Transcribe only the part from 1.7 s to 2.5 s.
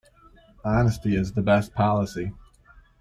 policy.